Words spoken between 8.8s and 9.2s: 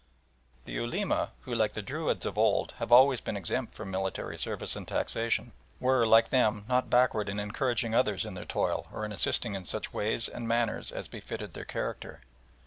or in